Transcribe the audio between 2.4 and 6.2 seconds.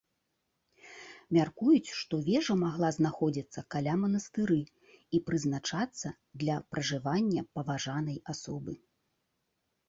магла знаходзіцца каля манастыры і прызначацца